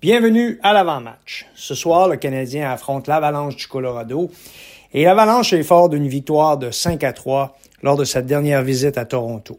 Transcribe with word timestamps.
Bienvenue 0.00 0.60
à 0.62 0.72
l'avant-match. 0.72 1.46
Ce 1.56 1.74
soir, 1.74 2.06
le 2.06 2.16
Canadien 2.16 2.70
affronte 2.70 3.08
l'Avalanche 3.08 3.56
du 3.56 3.66
Colorado 3.66 4.30
et 4.94 5.02
l'Avalanche 5.02 5.52
est 5.52 5.64
fort 5.64 5.88
d'une 5.88 6.06
victoire 6.06 6.56
de 6.56 6.70
5 6.70 7.02
à 7.02 7.12
3 7.12 7.58
lors 7.82 7.96
de 7.96 8.04
sa 8.04 8.22
dernière 8.22 8.62
visite 8.62 8.96
à 8.96 9.06
Toronto. 9.06 9.58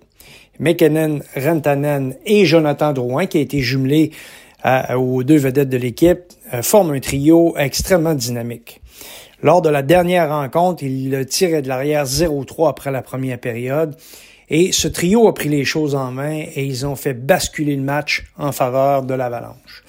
McKinnon, 0.60 1.20
Rantanen 1.36 2.16
et 2.26 2.46
Jonathan 2.46 2.94
Drouin, 2.94 3.26
qui 3.26 3.40
a 3.40 3.42
été 3.42 3.60
jumelé 3.60 4.12
euh, 4.66 4.94
aux 4.94 5.24
deux 5.24 5.36
vedettes 5.36 5.68
de 5.68 5.75
l'équipe, 5.75 6.21
euh, 6.54 6.62
forment 6.62 6.92
un 6.92 7.02
trio 7.02 7.58
extrêmement 7.58 8.16
dynamique. 8.16 8.80
Lors 9.44 9.62
de 9.62 9.68
la 9.68 9.82
dernière 9.82 10.30
rencontre, 10.30 10.84
il 10.84 11.26
tirait 11.26 11.62
de 11.62 11.68
l'arrière 11.68 12.06
0-3 12.06 12.70
après 12.70 12.92
la 12.92 13.02
première 13.02 13.40
période. 13.40 13.98
Et 14.48 14.71
ce 14.71 14.88
trio 14.88 15.28
a 15.28 15.34
pris 15.34 15.50
les 15.50 15.66
choses 15.66 15.96
en 15.96 16.12
main 16.12 16.46
et 16.56 16.64
ils 16.64 16.86
ont 16.86 16.96
fait 16.96 17.14
basculer 17.14 17.76
le 17.76 17.84
match 17.84 18.24
en 18.38 18.54
faveur 18.54 19.04
de 19.04 19.14
l'Avalanche. 19.14 19.84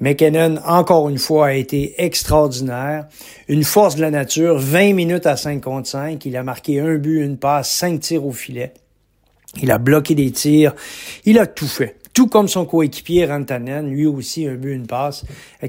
McKinnon, 0.00 0.58
encore 0.64 1.08
une 1.10 1.18
fois, 1.18 1.48
a 1.48 1.52
été 1.52 2.02
extraordinaire. 2.02 3.06
Une 3.48 3.64
force 3.64 3.96
de 3.96 4.00
la 4.00 4.10
nature, 4.10 4.58
20 4.58 4.94
minutes 4.94 5.26
à 5.26 5.36
5 5.36 5.62
contre 5.62 5.88
5. 5.88 6.24
Il 6.24 6.36
a 6.36 6.42
marqué 6.42 6.80
un 6.80 6.96
but, 6.96 7.22
une 7.22 7.36
passe, 7.36 7.70
5 7.70 8.00
tirs 8.00 8.26
au 8.26 8.32
filet. 8.32 8.72
Il 9.62 9.70
a 9.70 9.78
bloqué 9.78 10.14
des 10.14 10.30
tirs. 10.30 10.74
Il 11.24 11.38
a 11.38 11.46
tout 11.46 11.68
fait. 11.68 11.99
Tout 12.12 12.26
comme 12.26 12.48
son 12.48 12.64
coéquipier 12.64 13.26
Rantanen, 13.26 13.88
lui 13.88 14.06
aussi 14.06 14.46
un 14.46 14.54
but, 14.54 14.74
une 14.74 14.86
passe, 14.86 15.24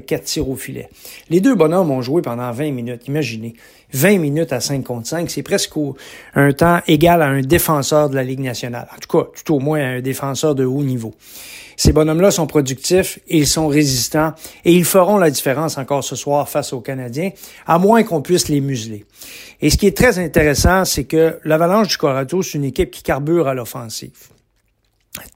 quatre 0.06 0.24
tirs 0.24 0.48
au 0.48 0.56
filet. 0.56 0.88
Les 1.30 1.40
deux 1.40 1.54
bonhommes 1.54 1.90
ont 1.90 2.02
joué 2.02 2.20
pendant 2.20 2.50
20 2.50 2.72
minutes. 2.72 3.06
Imaginez, 3.06 3.54
20 3.92 4.18
minutes 4.18 4.52
à 4.52 4.60
5 4.60 4.82
contre 4.82 5.06
5, 5.06 5.30
c'est 5.30 5.42
presque 5.42 5.74
un 6.34 6.52
temps 6.52 6.80
égal 6.86 7.22
à 7.22 7.26
un 7.26 7.42
défenseur 7.42 8.10
de 8.10 8.16
la 8.16 8.24
Ligue 8.24 8.40
nationale. 8.40 8.88
En 8.94 8.98
tout 8.98 9.18
cas, 9.18 9.30
tout 9.44 9.54
au 9.54 9.58
moins 9.60 9.96
un 9.96 10.00
défenseur 10.00 10.54
de 10.54 10.64
haut 10.64 10.82
niveau. 10.82 11.14
Ces 11.76 11.92
bonhommes-là 11.92 12.30
sont 12.30 12.46
productifs, 12.46 13.18
ils 13.28 13.46
sont 13.46 13.66
résistants 13.66 14.34
et 14.64 14.72
ils 14.72 14.84
feront 14.84 15.18
la 15.18 15.30
différence 15.30 15.78
encore 15.78 16.04
ce 16.04 16.16
soir 16.16 16.48
face 16.48 16.72
aux 16.72 16.80
Canadiens, 16.80 17.30
à 17.66 17.78
moins 17.78 18.02
qu'on 18.02 18.20
puisse 18.20 18.48
les 18.48 18.60
museler. 18.60 19.04
Et 19.60 19.70
ce 19.70 19.76
qui 19.76 19.86
est 19.86 19.96
très 19.96 20.18
intéressant, 20.18 20.84
c'est 20.84 21.04
que 21.04 21.38
l'Avalanche 21.44 21.88
du 21.88 21.96
Colorado, 21.96 22.42
c'est 22.42 22.58
une 22.58 22.64
équipe 22.64 22.90
qui 22.90 23.02
carbure 23.02 23.48
à 23.48 23.54
l'offensive. 23.54 24.31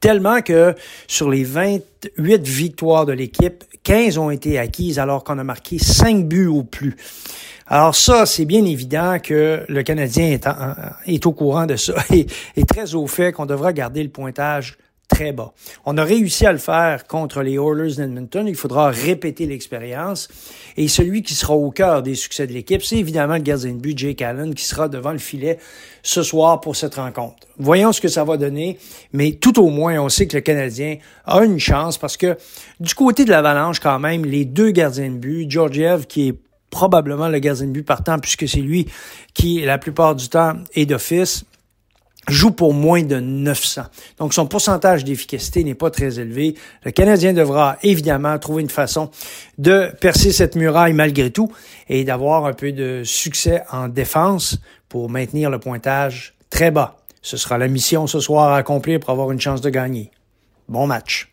Tellement 0.00 0.40
que 0.40 0.74
sur 1.06 1.28
les 1.28 1.44
28 1.44 2.46
victoires 2.46 3.04
de 3.04 3.12
l'équipe, 3.12 3.64
15 3.82 4.16
ont 4.18 4.30
été 4.30 4.58
acquises 4.58 4.98
alors 4.98 5.22
qu'on 5.22 5.38
a 5.38 5.44
marqué 5.44 5.78
5 5.78 6.26
buts 6.26 6.46
au 6.46 6.62
plus. 6.62 6.96
Alors 7.66 7.94
ça, 7.94 8.26
c'est 8.26 8.44
bien 8.44 8.64
évident 8.64 9.18
que 9.22 9.64
le 9.68 9.82
Canadien 9.82 10.30
est, 10.30 10.48
est 11.06 11.26
au 11.26 11.32
courant 11.32 11.66
de 11.66 11.76
ça 11.76 11.94
et 12.12 12.26
est 12.56 12.68
très 12.68 12.94
au 12.94 13.06
fait 13.06 13.32
qu'on 13.32 13.46
devra 13.46 13.72
garder 13.72 14.02
le 14.02 14.08
pointage 14.08 14.78
très 15.08 15.32
bas. 15.32 15.52
On 15.84 15.96
a 15.98 16.04
réussi 16.04 16.46
à 16.46 16.52
le 16.52 16.58
faire 16.58 17.06
contre 17.06 17.42
les 17.42 17.54
Oilers 17.54 17.94
d'Edmonton. 17.96 18.46
Il 18.46 18.54
faudra 18.54 18.90
répéter 18.90 19.46
l'expérience. 19.46 20.28
Et 20.76 20.88
celui 20.88 21.22
qui 21.22 21.34
sera 21.34 21.54
au 21.54 21.70
cœur 21.70 22.02
des 22.02 22.14
succès 22.14 22.46
de 22.46 22.52
l'équipe, 22.52 22.82
c'est 22.82 22.96
évidemment 22.96 23.34
le 23.34 23.40
gardien 23.40 23.72
de 23.72 23.78
but, 23.78 23.96
Jake 23.96 24.22
Allen, 24.22 24.54
qui 24.54 24.64
sera 24.64 24.88
devant 24.88 25.12
le 25.12 25.18
filet 25.18 25.58
ce 26.02 26.22
soir 26.22 26.60
pour 26.60 26.76
cette 26.76 26.96
rencontre. 26.96 27.46
Voyons 27.58 27.92
ce 27.92 28.00
que 28.00 28.08
ça 28.08 28.24
va 28.24 28.36
donner, 28.36 28.78
mais 29.12 29.32
tout 29.32 29.60
au 29.60 29.70
moins, 29.70 29.98
on 29.98 30.08
sait 30.08 30.26
que 30.26 30.36
le 30.36 30.42
Canadien 30.42 30.98
a 31.24 31.44
une 31.44 31.58
chance 31.58 31.98
parce 31.98 32.16
que 32.16 32.36
du 32.80 32.94
côté 32.94 33.24
de 33.24 33.30
l'Avalanche, 33.30 33.80
quand 33.80 33.98
même, 33.98 34.24
les 34.24 34.44
deux 34.44 34.70
gardiens 34.70 35.10
de 35.10 35.16
but, 35.16 35.50
Georgiev, 35.50 36.06
qui 36.06 36.28
est 36.28 36.34
probablement 36.70 37.28
le 37.28 37.38
gardien 37.38 37.66
de 37.66 37.72
but 37.72 37.84
partant 37.84 38.18
puisque 38.18 38.48
c'est 38.48 38.60
lui 38.60 38.86
qui, 39.34 39.62
la 39.62 39.78
plupart 39.78 40.14
du 40.14 40.28
temps, 40.28 40.54
est 40.74 40.84
d'office, 40.84 41.44
joue 42.28 42.50
pour 42.50 42.74
moins 42.74 43.02
de 43.02 43.20
900. 43.20 43.82
Donc 44.18 44.34
son 44.34 44.46
pourcentage 44.46 45.04
d'efficacité 45.04 45.64
n'est 45.64 45.74
pas 45.74 45.90
très 45.90 46.18
élevé. 46.18 46.54
Le 46.84 46.90
Canadien 46.90 47.32
devra 47.32 47.76
évidemment 47.82 48.38
trouver 48.38 48.62
une 48.62 48.70
façon 48.70 49.10
de 49.58 49.92
percer 50.00 50.32
cette 50.32 50.56
muraille 50.56 50.92
malgré 50.92 51.30
tout 51.30 51.50
et 51.88 52.04
d'avoir 52.04 52.46
un 52.46 52.52
peu 52.52 52.72
de 52.72 53.02
succès 53.04 53.62
en 53.70 53.88
défense 53.88 54.58
pour 54.88 55.10
maintenir 55.10 55.50
le 55.50 55.58
pointage 55.58 56.34
très 56.50 56.70
bas. 56.70 56.96
Ce 57.22 57.36
sera 57.36 57.58
la 57.58 57.68
mission 57.68 58.06
ce 58.06 58.20
soir 58.20 58.52
à 58.52 58.56
accomplir 58.56 59.00
pour 59.00 59.10
avoir 59.10 59.32
une 59.32 59.40
chance 59.40 59.60
de 59.60 59.70
gagner. 59.70 60.10
Bon 60.68 60.86
match. 60.86 61.28